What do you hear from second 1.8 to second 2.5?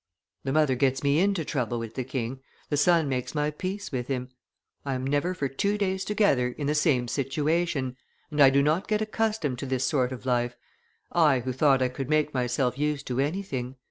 the king,